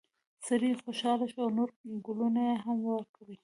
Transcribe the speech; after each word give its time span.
سړی 0.47 0.71
خوشحاله 0.83 1.25
شو 1.31 1.39
او 1.45 1.49
نور 1.57 1.69
ګلونه 2.05 2.41
یې 2.49 2.55
هم 2.63 2.77
وکري. 2.89 3.35